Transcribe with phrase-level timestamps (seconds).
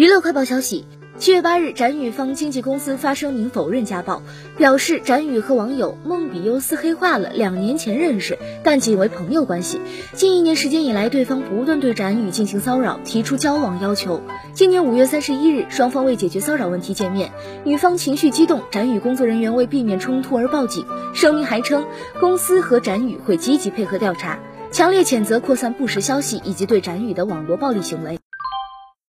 [0.00, 0.86] 娱乐快报消息。
[1.18, 4.22] 七月八日，展宇方经纪公司发声明否认家暴，
[4.56, 9.78] 表示展宇和网友梦比优斯黑化了，两年前认识，但仅为朋友关系。
[10.14, 14.22] 近一年时间以来，对方不断对展宇进行骚扰，提出交往要求。
[14.54, 17.30] 今年五月三十一日，双方为解决骚扰问题见面，
[17.64, 20.86] 女方情绪激动，展宇工作人员为避免冲突而报警。
[21.12, 21.84] 声明还称，
[22.18, 24.38] 公司和展宇会积极配合调查，
[24.72, 28.18] 强烈谴责扩散不实消息以及对展宇的网络暴力行为。